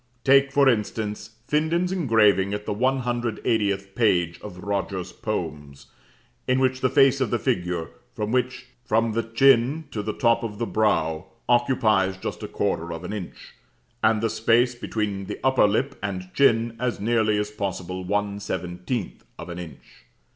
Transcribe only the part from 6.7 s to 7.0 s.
the